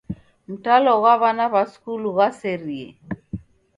Mtalo 0.51 0.91
ghwa 1.01 1.13
w'ana 1.21 1.45
w'a 1.53 1.63
skulu 1.71 2.09
ghwaserie. 2.15 2.87